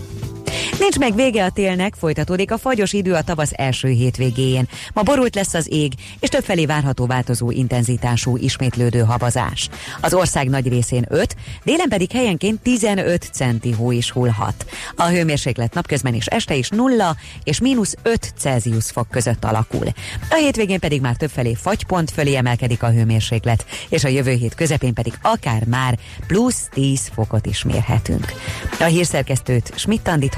[0.79, 4.67] Nincs meg vége a télnek, folytatódik a fagyos idő a tavasz első hétvégéjén.
[4.93, 9.69] Ma borult lesz az ég, és többfelé várható változó intenzitású ismétlődő havazás.
[10.01, 14.65] Az ország nagy részén 5, délen pedig helyenként 15 centi hó is hullhat.
[14.95, 19.87] A hőmérséklet napközben is este is 0 és mínusz 5 Celsius fok között alakul.
[20.29, 24.93] A hétvégén pedig már többfelé fagypont fölé emelkedik a hőmérséklet, és a jövő hét közepén
[24.93, 28.33] pedig akár már plusz 10 fokot is mérhetünk.
[28.79, 30.33] A hírszerkesztőt Schmidt-Tandit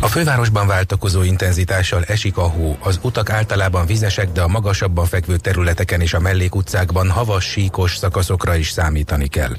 [0.00, 2.76] a fővárosban váltakozó intenzitással esik a hó.
[2.80, 8.56] Az utak általában vizesek, de a magasabban fekvő területeken és a mellékutcákban havas, síkos szakaszokra
[8.56, 9.56] is számítani kell.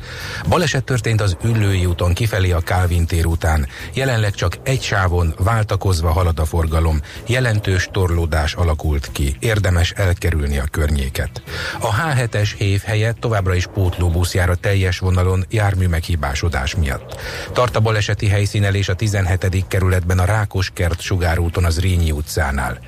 [0.50, 3.68] Baleset történt az Üllői úton kifelé a Kálvin tér után.
[3.94, 7.02] Jelenleg csak egy sávon váltakozva halad a forgalom.
[7.28, 9.36] Jelentős torlódás alakult ki.
[9.40, 11.42] Érdemes elkerülni a környéket.
[11.80, 17.20] A H7-es év helyett továbbra is pótlóbusz jár a teljes vonalon jármű meghibásodás miatt.
[17.54, 19.66] Tart a baleseti helyszínelés a 17.
[19.68, 22.80] kerületben a Rákoskert sugárúton az Rényi utcánál.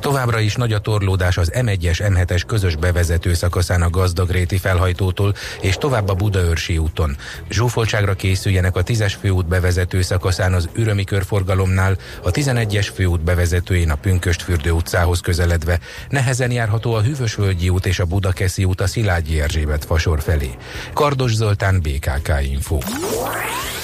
[0.00, 5.76] Továbbra is nagy a torlódás az M1-es M7-es közös bevezető szakaszán a Gazdagréti felhajtótól és
[5.76, 7.16] tovább a Budaörsi úton.
[7.50, 13.94] Zsúfoltságra készüljenek a 10-es főút bevezető szakaszán az Ürömi körforgalomnál, a 11-es főút bevezetőjén a
[13.94, 15.78] Pünköstfürdő utcához közeledve.
[16.08, 20.50] Nehezen járható a Hűvösvölgyi út és a Budakeszi út a Szilágyi Erzsébet fasor felé.
[20.92, 22.78] Kardos Zoltán, BKK Info.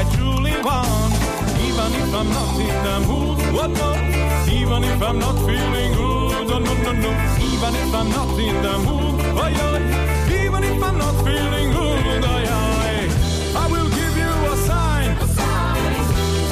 [0.00, 1.12] I truly want.
[1.60, 3.90] Even if I'm not in the mood, what no?
[4.50, 7.10] Even if I'm not feeling good, oh, no, no, no.
[7.36, 10.42] Even if I'm not in the mood, oh, yeah.
[10.42, 13.60] Even if I'm not feeling good, oh, yeah.
[13.62, 15.10] I will give you a sign.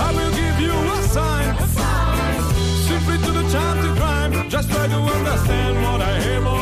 [0.07, 1.49] I will give you a sign.
[2.87, 4.51] Simply to the child to crime.
[4.51, 6.58] Just try to understand what I have.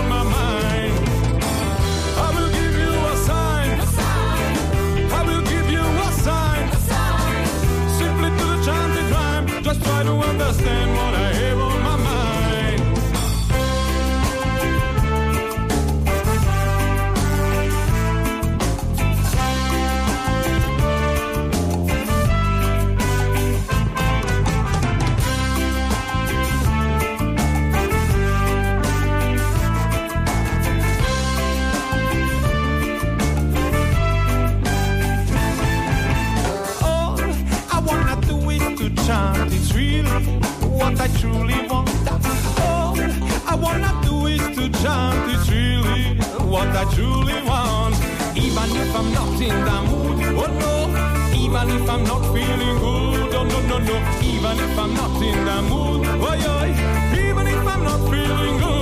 [44.87, 46.03] time to truly
[46.53, 47.97] what I truly want.
[48.45, 50.75] Even if I'm not in the mood, oh no.
[51.43, 53.97] Even if I'm not feeling good, oh no, no, no.
[54.31, 56.55] Even if I'm not in the mood, oh yo.
[57.25, 58.76] Even if I'm not feeling good.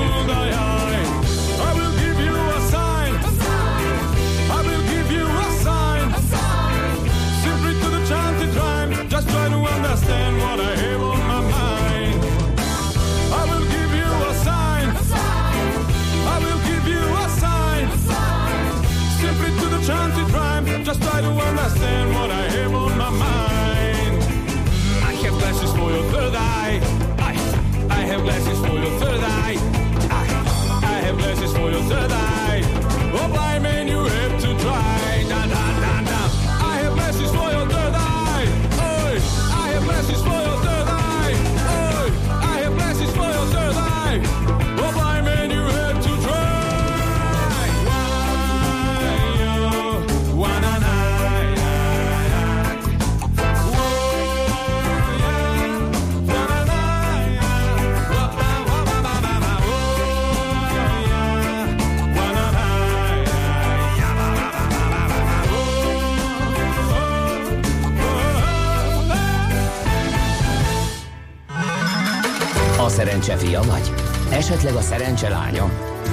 [75.17, 75.63] Szerencse?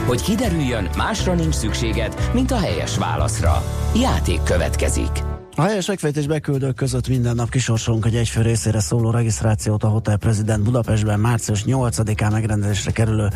[0.06, 3.64] Hogy kiderüljön, másra nincs szükséged, mint a helyes válaszra.
[3.96, 5.10] Játék következik.
[5.56, 10.18] A helyes megfejtés beküldők között minden nap kisorsolunk egy egyfő részére szóló regisztrációt a Hotel
[10.18, 13.28] President Budapestben március 8-án megrendezésre kerülő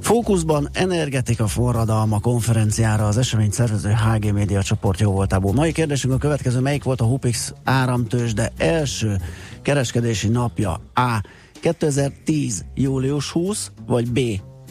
[0.00, 5.52] Fókuszban energetika forradalma konferenciára az esemény szervező HG Média csoport jó voltából.
[5.52, 9.16] Mai kérdésünk a következő, melyik volt a Hupix áramtős, de első
[9.62, 10.80] kereskedési napja?
[10.94, 11.20] A.
[11.60, 12.64] 2010.
[12.74, 14.18] július 20, vagy B.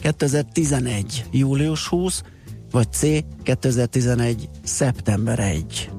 [0.00, 1.24] 2011.
[1.30, 2.22] július 20,
[2.70, 3.06] vagy C.
[3.42, 4.48] 2011.
[4.64, 5.90] szeptember 1.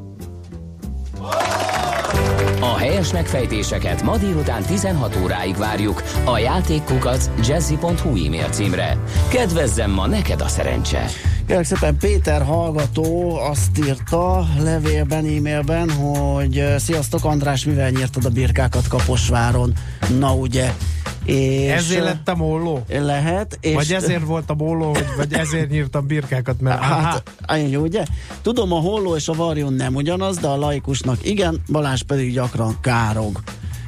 [2.62, 8.98] A helyes megfejtéseket ma délután 16 óráig várjuk a játékkukat jazzy.hu e-mail címre.
[9.30, 11.06] Kedvezzem ma neked a szerencse!
[11.50, 18.88] Kérlek szépen Péter hallgató azt írta levélben, e-mailben, hogy sziasztok András, mivel nyírtad a birkákat
[18.88, 19.74] Kaposváron?
[20.20, 20.74] Na ugye,
[21.26, 22.86] és ezért lett a molló?
[22.88, 23.58] Lehet.
[23.62, 28.04] És vagy ezért volt a molló, vagy ezért nyírtam birkákat, mert hát, ennyi, ugye?
[28.42, 32.78] Tudom, a holló és a varjon nem ugyanaz, de a laikusnak igen, Balázs pedig gyakran
[32.82, 33.44] károg.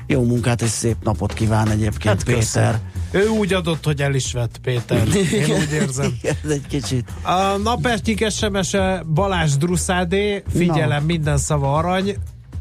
[0.08, 2.40] Jó munkát és szép napot kíván egyébként hát Péter.
[2.40, 2.91] Köszön.
[3.12, 5.08] Ő úgy adott, hogy el is vett Péter.
[5.34, 6.18] Én úgy érzem.
[6.22, 7.10] Igen, egy kicsit.
[7.22, 11.06] A napestnyik sms -e Balázs Druszádé, figyelem, Na.
[11.06, 12.16] minden szava arany,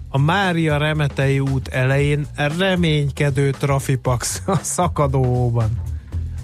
[0.09, 2.27] a Mária Remetei út elején
[2.59, 5.71] reménykedő trafipax a szakadóban.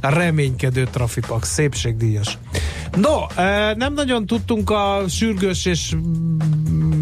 [0.00, 2.38] Reménykedő trafipax, szépségdíjas.
[2.96, 3.20] No,
[3.76, 5.96] nem nagyon tudtunk a sürgős és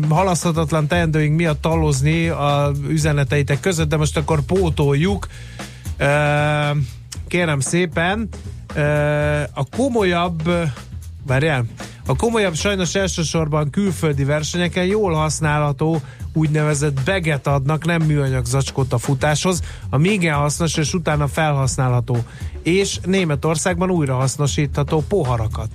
[0.09, 5.27] halaszthatatlan teendőink miatt talozni a üzeneteitek között, de most akkor pótoljuk.
[7.29, 8.29] Kérem szépen,
[9.55, 10.43] a komolyabb
[11.27, 11.65] Várjál,
[12.07, 16.01] a komolyabb sajnos elsősorban külföldi versenyeken jól használható
[16.35, 22.17] úgynevezett beget adnak, nem műanyag zacskót a futáshoz, ami igen hasznos és utána felhasználható
[22.65, 25.69] és Németországban újrahasznosítható poharakat.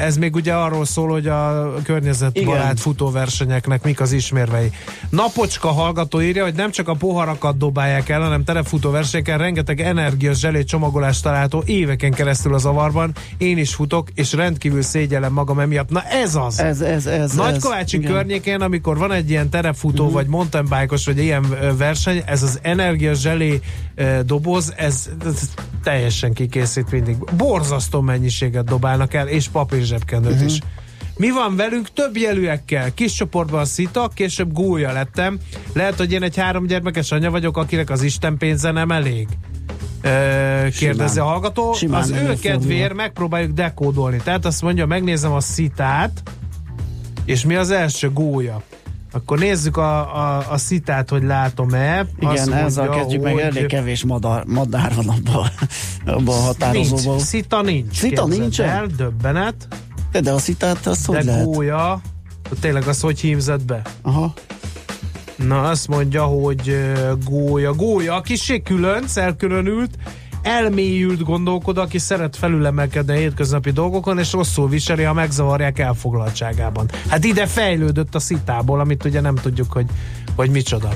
[0.00, 4.70] Ez még ugye arról szól, hogy a környezetbarát futóversenyeknek mik az ismérvei.
[5.10, 10.64] Napocska hallgató írja, hogy nem csak a poharakat dobálják el, hanem terepfutóversenyeken rengeteg energia zselé
[10.64, 13.12] csomagolást található éveken keresztül az avarban.
[13.38, 15.90] Én is futok, és rendkívül szégyellem magam emiatt.
[15.90, 16.60] Na ez az!
[16.60, 20.12] Ez, ez, ez, Nagykovácsi ez, környékén, amikor van egy ilyen terepfutó, uh-huh.
[20.12, 23.60] vagy mountainbike vagy ilyen verseny, ez az energia zselé
[24.24, 25.50] doboz, ez, ez
[25.82, 27.16] teljesen kikészít mindig.
[27.36, 30.46] Borzasztó mennyiséget dobálnak el, és papír zsebkendőt uh-huh.
[30.46, 30.60] is.
[31.16, 31.88] Mi van velünk?
[31.92, 32.94] Több jelűekkel.
[32.94, 35.38] Kis csoportban szita, később gólya lettem.
[35.72, 39.28] Lehet, hogy én egy három gyermekes anya vagyok, akinek az Isten pénze nem elég.
[40.78, 41.72] kérdezi a hallgató.
[41.72, 44.20] Simán az ő kedvéért megpróbáljuk dekódolni.
[44.24, 46.22] Tehát azt mondja, megnézem a szitát,
[47.24, 48.62] és mi az első gólya?
[49.12, 52.06] Akkor nézzük a, a, a szitát, hogy látom-e.
[52.18, 53.34] Igen, ezzel kezdjük hogy...
[53.34, 55.50] meg, elég kevés madár, madár van abban
[56.06, 57.14] abba a határozóban.
[57.14, 57.96] Nincs, szita nincs.
[57.96, 58.60] Szita nincs?
[58.60, 59.68] El, döbbenet.
[60.12, 61.44] De, de a szitát az hogy lehet?
[61.44, 62.00] gólya,
[62.60, 63.82] tényleg az hogy hímzett be?
[64.02, 64.32] Aha.
[65.36, 66.92] Na, azt mondja, hogy
[67.24, 67.72] gólya.
[67.74, 69.90] Gólya, kicsi különc, elkülönült,
[70.46, 76.90] elmélyült gondolkod, aki szeret felülemelkedni a hétköznapi dolgokon, és rosszul viseli, ha megzavarják elfoglaltságában.
[77.08, 79.86] Hát ide fejlődött a szitából, amit ugye nem tudjuk, hogy,
[80.36, 80.88] hogy micsoda.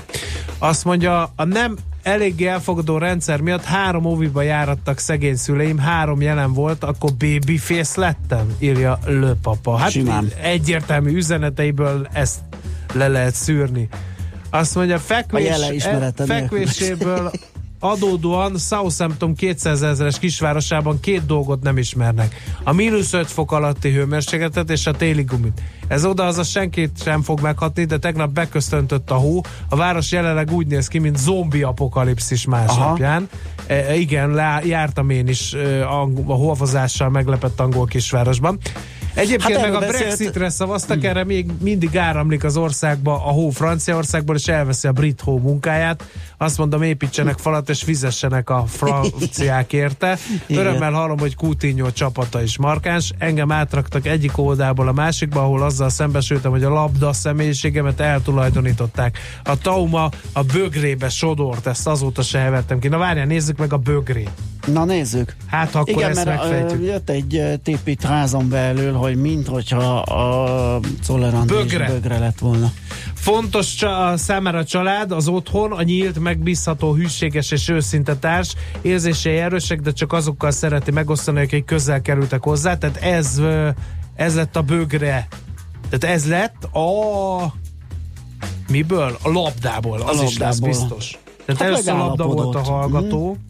[0.59, 6.53] Azt mondja, a nem eléggé elfogadó rendszer miatt három óviba járattak szegény szüleim, három jelen
[6.53, 9.77] volt, akkor babyface lettem, írja Löpapa.
[9.77, 10.29] Hát Simán.
[10.43, 12.39] egyértelmű üzeneteiből ezt
[12.93, 13.89] le lehet szűrni.
[14.51, 17.31] Azt mondja, fekvés, e, fekvéséből
[17.81, 22.43] adódóan Southampton 200 ezeres kisvárosában két dolgot nem ismernek.
[22.65, 25.61] A mínusz 5 fok alatti hőmérsékletet és a téli gumit.
[25.89, 29.41] Ez oda az a senkit sem fog meghatni, de tegnap beköszöntött a hó.
[29.69, 33.29] A város jelenleg úgy néz ki, mint zombi apokalipszis másnapján.
[33.67, 38.59] E, igen, lá, jártam én is e, a, a hóvazással meglepett angol kisvárosban.
[39.15, 40.03] Egyébként hát meg a beszélt...
[40.03, 41.09] Brexitre szavaztak, hmm.
[41.09, 46.05] erre még mindig áramlik az országba a hó Franciaországból, és elveszi a brit hó munkáját.
[46.37, 50.19] Azt mondom, építsenek falat, és fizessenek a franciák érte.
[50.49, 53.13] Örömmel hallom, hogy Coutinho csapata is markáns.
[53.19, 59.19] Engem átraktak egyik oldából a másikba, ahol azzal szembesültem, hogy a labda személyiségemet eltulajdonították.
[59.45, 62.89] A Tauma a bögrébe sodort, ezt azóta se hevertem ki.
[62.89, 64.31] Na várjál, nézzük meg a bögrét.
[64.73, 65.37] Na nézzük.
[65.47, 66.85] Hát akkor Igen, ezt mert megfejtjük.
[66.85, 71.87] jött egy tép itt házon belül, hogy minthogyha a Czoller bögre.
[71.87, 72.73] bögre lett volna.
[73.15, 78.55] Fontos csa- számára a család, az otthon, a nyílt, megbízható, hűséges és őszinte társ.
[78.83, 82.79] Érzései erősek, de csak azokkal szereti megosztani, akik közel kerültek hozzá.
[82.79, 83.41] Tehát ez,
[84.15, 85.29] ez lett a bögre.
[85.91, 87.55] Tehát ez lett a...
[88.69, 89.19] Miből?
[89.23, 89.95] A labdából.
[89.95, 90.25] Az a labdából.
[90.31, 91.19] is lesz biztos.
[91.47, 93.33] Tehát hát először a labda volt a hallgató.
[93.33, 93.49] Hmm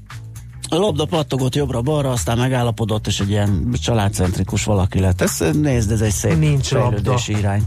[0.72, 5.20] A labda pattogott jobbra-balra, aztán megállapodott, és egy ilyen családcentrikus valaki lett.
[5.20, 7.38] Ez, nézd, ez egy szép Nincs fejlődési labda.
[7.48, 7.62] irány.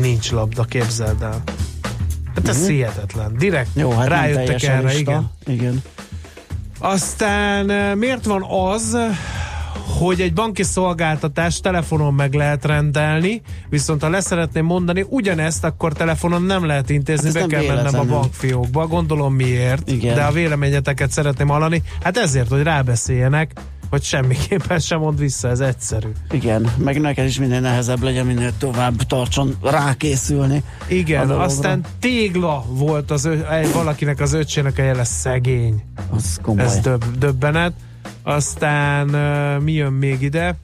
[0.00, 1.42] Nincs labda, képzeld el.
[2.34, 2.70] Hát ez Mhm.
[2.70, 3.36] hihetetlen.
[3.38, 4.98] Direkt Jó, hát rájöttek erre, lista.
[5.00, 5.30] igen.
[5.46, 5.82] igen.
[6.78, 8.96] Aztán eh, miért van az,
[9.98, 16.42] hogy egy banki szolgáltatást telefonon meg lehet rendelni, viszont ha leszeretném mondani ugyanezt, akkor telefonon
[16.42, 18.10] nem lehet intézni, Hát be kell mennem a véletlenül.
[18.12, 20.14] bankfiókba, gondolom miért, Igen.
[20.14, 21.82] de a véleményeteket szeretném hallani.
[22.02, 23.52] Hát ezért, hogy rábeszéljenek,
[23.90, 26.08] hogy semmiképpen sem mond vissza, ez egyszerű.
[26.30, 30.62] Igen, meg neked is minél nehezebb legyen, minél tovább tartson rákészülni.
[30.80, 31.44] a Igen, dologra.
[31.44, 35.82] aztán tégla volt az egy, valakinek az öcsének a jele szegény.
[36.10, 36.64] Az komoly.
[36.64, 37.72] Ez döbb, döbbenet.
[38.22, 40.56] Aztán uh, mi jön még ide?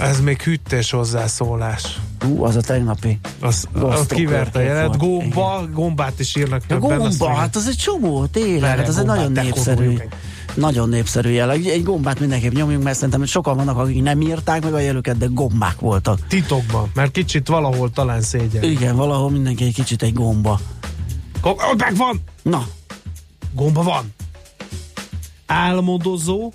[0.00, 2.00] Ez még hűtés hozzászólás.
[2.28, 3.18] Ú, az a tegnapi.
[3.40, 4.96] Az, az kiverte a jelet.
[4.96, 7.00] Gomba, gombát is írnak A többen.
[7.00, 9.86] azt gomba, meg- hát az egy csomó, tényleg, hát az egy nagyon népszerű.
[9.96, 10.16] meg.
[10.54, 11.50] Nagyon népszerű jel.
[11.50, 15.18] Egy, egy gombát mindenképp nyomjunk, mert szerintem sokan vannak, akik nem írták meg a jelöket,
[15.18, 16.26] de gombák voltak.
[16.26, 18.62] Titokban, mert kicsit valahol talán szégyen.
[18.62, 20.60] Igen, valahol mindenki egy kicsit egy gomba.
[21.40, 22.20] Gomba, oh, megvan!
[22.42, 22.66] Na,
[23.54, 24.12] Gomba van!
[25.52, 26.52] Álmodozó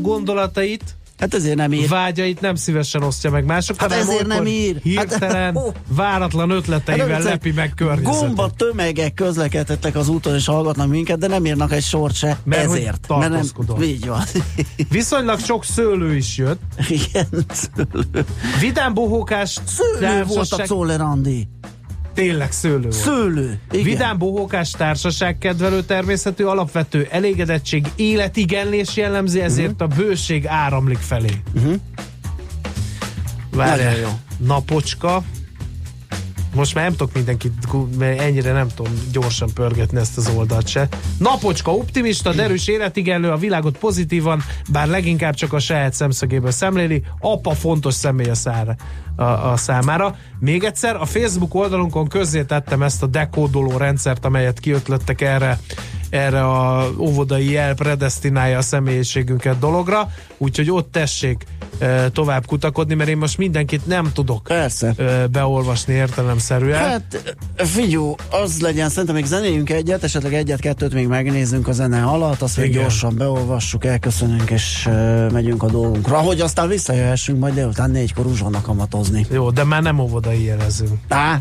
[0.00, 1.88] gondolatait, hát ezért nem ír.
[1.88, 4.80] vágyait nem szívesen osztja meg másokkal, Hát ezért nem ír.
[4.82, 8.20] Hirtelen, Hát- váratlan ötleteivel Hát lepi meg környezetét.
[8.20, 12.38] Gomba tömegek közlekedhettek az úton és hallgatnak minket, de nem írnak egy sort se.
[12.44, 13.08] Mert ezért.
[13.08, 14.22] Mert nem, így van.
[14.90, 16.60] Viszonylag sok szőlő is jött.
[16.88, 18.24] Igen, szőlő.
[18.60, 21.48] Vidám bohókás Szőlő volt a társaság- Czoller Andi.
[22.14, 22.92] Tényleg szőlő volt.
[22.94, 23.60] Szőlő.
[23.70, 23.84] Igen.
[23.84, 31.42] Vidám bohókás társaság kedvelő természetű, alapvető elégedettség, életigenlés jellemzi, ezért a bőség áramlik felé.
[31.54, 31.74] Uh-huh.
[33.50, 34.46] Várjál, Nagyon jó.
[34.46, 35.22] napocska.
[36.54, 37.52] Most már nem tudok mindenkit,
[37.98, 40.88] mert ennyire nem tudom gyorsan pörgetni ezt az oldalt se.
[41.18, 47.02] Napocska optimista, derűs életigenlő, a világot pozitívan, bár leginkább csak a saját szemszögéből szemléli.
[47.20, 48.74] Apa fontos személy a, szára,
[49.18, 50.16] a, a számára.
[50.38, 55.58] Még egyszer, a Facebook oldalunkon közzétettem ezt a dekódoló rendszert, amelyet kiötlöttek erre
[56.10, 61.44] erre a óvodai jel predestinálja a személyiségünket dologra, úgyhogy ott tessék
[61.78, 64.94] e, tovább kutakodni, mert én most mindenkit nem tudok Persze.
[64.96, 66.78] e, beolvasni értelemszerűen.
[66.78, 72.42] Hát figyú, az legyen, szerintem még zenéljünk egyet, esetleg egyet-kettőt még megnézzünk a zene alatt,
[72.42, 77.90] azt még gyorsan beolvassuk, elköszönünk és uh, megyünk a dolgunkra, hogy aztán visszajöhessünk majd délután
[77.90, 78.68] négykor uzsonnak
[79.08, 79.34] kamatozni.
[79.34, 80.98] Jó, de már nem óvodai jelezünk.
[81.08, 81.40] Á,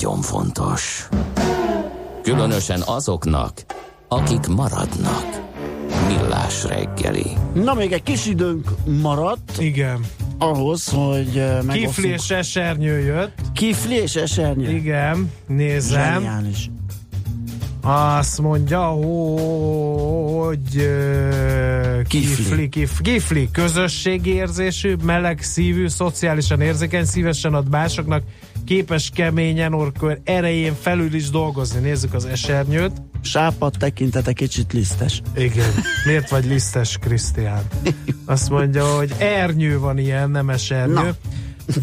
[0.00, 1.08] nagyon fontos.
[2.22, 3.52] Különösen azoknak,
[4.08, 5.26] akik maradnak.
[6.06, 7.26] Millás reggeli.
[7.54, 8.70] Na, még egy kis időnk
[9.02, 9.56] maradt.
[9.58, 10.04] Igen.
[10.38, 13.34] Ahhoz, hogy Kifli és esernyő jött.
[13.54, 14.70] Kifli és esernyő?
[14.70, 16.22] Igen, nézem.
[16.22, 16.70] Zseniális.
[17.82, 27.68] Azt mondja, hogy uh, kifli, kif, kifli, közösségi érzésű, meleg szívű, szociálisan érzékeny, szívesen ad
[27.68, 28.22] másoknak,
[28.70, 31.80] képes keményen, orkör erején felül is dolgozni.
[31.80, 32.92] Nézzük az esernyőt.
[33.20, 35.22] Sápad tekintete kicsit lisztes.
[35.36, 35.70] Igen.
[36.04, 37.62] Miért vagy lisztes, Krisztián?
[38.24, 40.92] Azt mondja, hogy ernyő van ilyen, nem esernyő.
[40.94, 41.14] Na.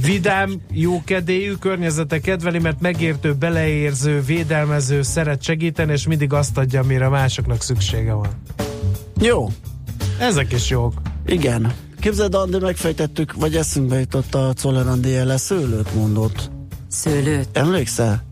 [0.01, 7.07] Vidám, jókedélyű környezete kedveli, mert megértő, beleérző, védelmező, szeret segíteni, és mindig azt adja, amire
[7.07, 8.29] másoknak szüksége van.
[9.19, 9.49] Jó.
[10.19, 10.93] Ezek is jók.
[11.25, 11.73] Igen.
[11.99, 16.55] Képzeld, Andi, megfejtettük, vagy eszünkbe jutott a Czoller Andi szőlőt mondott.
[16.97, 17.47] Szőlőt?
[17.53, 18.23] Emlékszel?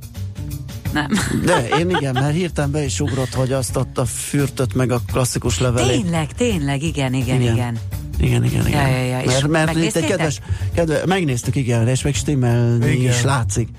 [0.94, 1.08] Nem.
[1.46, 5.60] De én igen, mert hirtelen be is ugrott, hogy azt adta fürtöt meg a klasszikus
[5.60, 6.02] levelét.
[6.02, 7.54] Tényleg, tényleg, igen, igen, igen.
[7.54, 7.78] igen.
[8.20, 8.90] Igen, igen, igen.
[8.90, 9.26] Ja, ja, ja.
[9.26, 10.40] Mert, mert itt egy kedves,
[10.74, 13.12] kedves, megnéztük, igen, és meg stimmelni igen.
[13.12, 13.70] is látszik.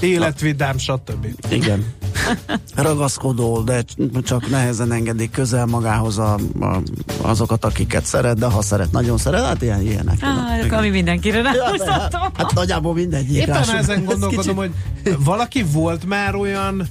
[0.00, 1.26] Életvidám, stb.
[1.50, 1.84] Igen.
[2.74, 3.84] Ragaszkodó, de
[4.22, 6.82] csak nehezen engedik közel magához a, a,
[7.20, 10.18] azokat, akiket szeret, de ha szeret, nagyon szeret, hát ilyen, ilyenek.
[10.20, 13.34] Ah, ami mindenkire nem ja, hát, hát nagyjából mindegy.
[13.34, 14.70] Éppen ezen gondolkodom, hogy
[15.18, 16.88] valaki volt már olyan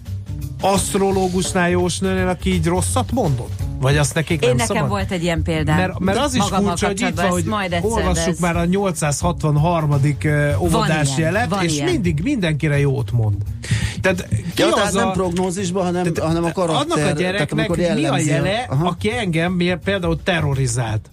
[0.61, 3.53] asztrológusnál Jósnőnél, aki így rosszat mondott?
[3.79, 4.89] Vagy azt nekik Én nem nekem szabad?
[4.89, 5.77] volt egy ilyen példám.
[5.77, 9.89] Mert, mert az is furcsa, hogy itt van, hogy majd olvassuk már a 863.
[9.91, 11.89] Uh, óvodás jelet, és ilyen.
[11.89, 13.35] mindig mindenkire jót mond.
[14.01, 16.97] Tehát, ki ja, az tehát a, nem prognózisban, hanem, tehát, hanem a karakter.
[16.97, 18.87] Annak a gyereknek tehát, mi a jele, Aha.
[18.87, 21.09] aki engem miért például terrorizált?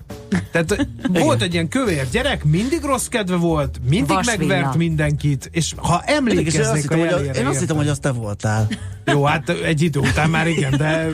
[0.52, 4.46] Tehát volt egy ilyen kövér gyerek, mindig rossz kedve volt, mindig Vasvilla.
[4.46, 8.68] megvert mindenkit, és ha emlékeznék a jelére, Én azt hittem, hogy az te voltál.
[9.04, 11.08] Jó, hát egy idő után már igen, de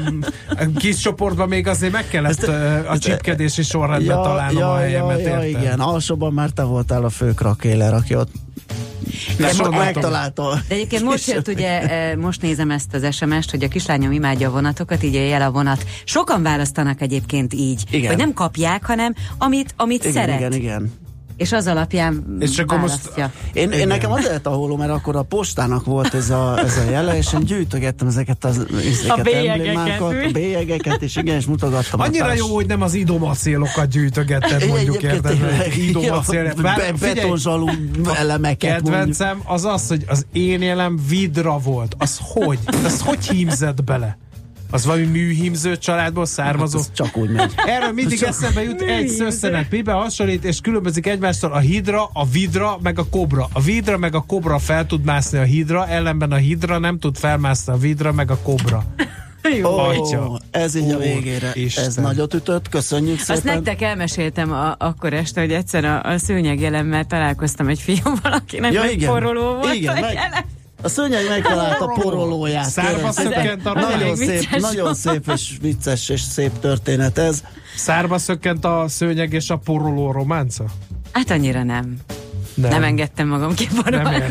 [0.76, 2.48] kis csoportban még azért meg kellett ezt,
[2.88, 5.20] a csipkedési sorrendben ja, találnom ja, a helyemet.
[5.20, 8.30] Ja, ja, igen, alsóban már te voltál a fő krakéler, aki ott
[9.38, 10.58] de most megtalálta.
[10.68, 14.52] De egyébként most jött ugye, most nézem ezt az SMS-t, hogy a kislányom imádja a
[14.52, 15.84] vonatokat, így jel a vonat.
[16.04, 18.08] Sokan választanak egyébként így, igen.
[18.08, 20.38] hogy nem kapják, hanem amit, amit igen, szeret.
[20.38, 21.02] Igen, igen
[21.36, 23.12] és az alapján és akkor most
[23.52, 26.90] én, én nekem azért a hóló, mert akkor a postának volt ez a, ez a
[26.90, 32.00] jele, és én gyűjtögettem ezeket az ezeket a bélyegeket, a bélyegeket, és igen, és mutogattam.
[32.00, 35.38] Annyira jó, hogy nem az idomacélokat gyűjtögetted, mondjuk érted,
[35.88, 36.54] idomacél.
[36.62, 37.68] Be, betonzsalú
[38.14, 38.74] elemeket.
[38.74, 41.94] Kedvencem az az, hogy az én jelem vidra volt.
[41.98, 42.58] Az hogy?
[42.84, 44.18] Az hogy hímzett bele?
[44.74, 46.78] Az valami műhímző családból származó?
[46.78, 47.52] Hát csak úgy megy.
[47.66, 49.70] Erről mindig csak eszembe jut egy szösszenet.
[49.70, 53.48] Mibe hasonlít és különbözik egymástól a hidra, a vidra, meg a kobra.
[53.52, 57.16] A vidra meg a kobra fel tud mászni a hidra, ellenben a hidra nem tud
[57.16, 58.84] felmászni a vidra, meg a kobra.
[59.60, 59.70] Jó.
[59.70, 61.50] Oh, ez így a végére.
[61.54, 61.84] Isten.
[61.84, 63.34] Ez nagyot ütött, köszönjük szépen.
[63.36, 68.72] Azt nektek elmeséltem a, akkor este, hogy egyszer a, a szőnyegjelemmel találkoztam egy fiúval, akinek
[68.72, 69.10] ja, igen.
[69.10, 70.44] forroló volt igen, a meg,
[70.84, 72.70] a szőnyeg megtalálta porolóját.
[72.70, 77.42] Szárba szökkent a nagyon szép, nagyon szép és vicces és szép történet ez.
[77.76, 80.64] Szárba szökkent a szőnyeg és a poroló románca?
[81.12, 81.96] Hát annyira nem.
[82.54, 82.70] Nem.
[82.70, 84.24] nem engedtem magam kiporolni.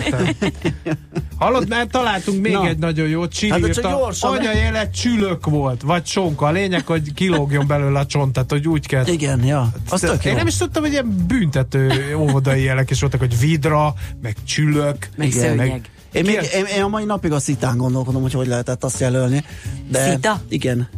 [1.38, 2.68] Hallod, mert találtunk még Na.
[2.68, 6.45] egy nagyon jó Csili hát, írta, anya csülök volt, vagy csonka.
[6.45, 9.08] A lényeg, hogy kilógjon belőle a csont, tehát hogy úgy kell.
[9.08, 9.72] Igen, ja.
[9.89, 10.34] Azt Én jó.
[10.34, 15.28] nem is tudtam, hogy ilyen büntető óvodai jelek is voltak, hogy vidra, meg csülök, meg
[15.28, 15.70] Igen, szőnyeg.
[15.70, 18.99] Meg én, még, én, én a mai napig a szitán gondolkodom, hogy hogy lehetett azt
[18.99, 19.45] jelölni.
[19.89, 20.41] De Szita?
[20.47, 20.89] Igen.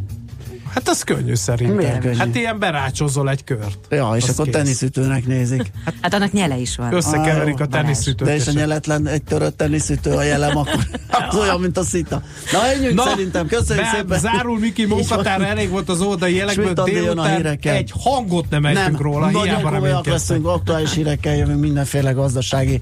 [0.76, 1.76] Hát az könnyű szerintem.
[1.76, 2.16] Miért könnyű?
[2.16, 3.78] Hát ilyen berácsozol egy kört.
[3.90, 4.54] Ja, és akkor kész.
[4.54, 5.62] teniszütőnek nézik.
[5.84, 6.94] Hát, hát annak nyele is van.
[6.94, 8.28] Összekeverik ah, a teniszütőt.
[8.28, 10.86] De és a nyeletlen egy törött teniszütő a jelem, akkor
[11.28, 12.22] az olyan, mint a szita.
[12.52, 13.46] Na, ennyi szerintem.
[13.46, 14.18] Köszönjük be, szépen.
[14.18, 16.72] Zárul Miki munkatára, elég volt az oldai jelekből.
[16.72, 19.30] Délután egy hangot nem ejtünk róla.
[19.30, 22.80] Nagyon komolyak leszünk, aktuális hírekkel jövünk mindenféle gazdasági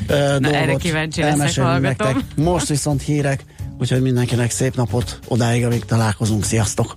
[0.00, 0.52] uh, dolgot.
[0.52, 2.22] Erre kíváncsi leszek, hallgatom.
[2.36, 3.44] Most viszont hírek,
[3.78, 6.44] úgyhogy mindenkinek szép napot, odáig, amíg találkozunk.
[6.44, 6.96] Sziasztok!